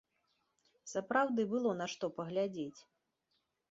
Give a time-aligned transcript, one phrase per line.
[0.93, 2.81] Сапраўды было на што паглядзець.